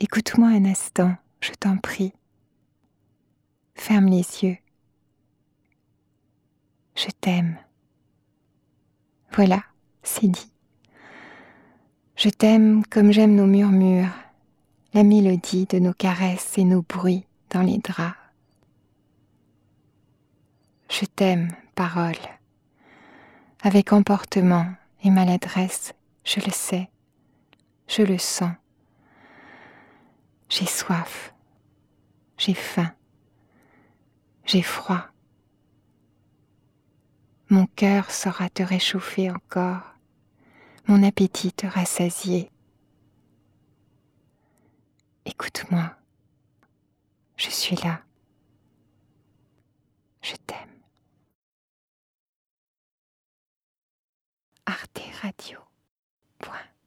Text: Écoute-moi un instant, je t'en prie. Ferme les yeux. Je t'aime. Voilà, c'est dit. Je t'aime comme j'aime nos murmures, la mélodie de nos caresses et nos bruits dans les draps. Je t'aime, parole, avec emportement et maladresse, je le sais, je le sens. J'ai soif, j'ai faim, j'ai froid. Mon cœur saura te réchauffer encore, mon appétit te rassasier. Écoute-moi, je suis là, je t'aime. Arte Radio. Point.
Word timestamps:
Écoute-moi 0.00 0.46
un 0.50 0.64
instant, 0.64 1.16
je 1.40 1.50
t'en 1.58 1.76
prie. 1.76 2.12
Ferme 3.74 4.06
les 4.06 4.44
yeux. 4.44 4.56
Je 6.94 7.08
t'aime. 7.20 7.58
Voilà, 9.32 9.64
c'est 10.04 10.28
dit. 10.28 10.52
Je 12.14 12.28
t'aime 12.28 12.84
comme 12.86 13.10
j'aime 13.10 13.34
nos 13.34 13.46
murmures, 13.46 14.12
la 14.94 15.02
mélodie 15.02 15.66
de 15.66 15.80
nos 15.80 15.94
caresses 15.94 16.56
et 16.58 16.64
nos 16.64 16.82
bruits 16.82 17.26
dans 17.50 17.62
les 17.62 17.78
draps. 17.78 18.14
Je 20.90 21.06
t'aime, 21.06 21.56
parole, 21.74 22.14
avec 23.62 23.92
emportement 23.92 24.66
et 25.02 25.10
maladresse, 25.10 25.92
je 26.22 26.38
le 26.38 26.52
sais, 26.52 26.88
je 27.88 28.02
le 28.02 28.18
sens. 28.18 28.52
J'ai 30.48 30.66
soif, 30.66 31.34
j'ai 32.38 32.54
faim, 32.54 32.94
j'ai 34.44 34.62
froid. 34.62 35.06
Mon 37.50 37.66
cœur 37.66 38.10
saura 38.10 38.48
te 38.48 38.62
réchauffer 38.62 39.30
encore, 39.30 39.94
mon 40.86 41.02
appétit 41.02 41.52
te 41.52 41.66
rassasier. 41.66 42.50
Écoute-moi, 45.26 45.94
je 47.36 47.50
suis 47.50 47.76
là, 47.76 48.00
je 50.22 50.34
t'aime. 50.46 50.68
Arte 54.66 55.00
Radio. 55.22 55.58
Point. 56.38 56.77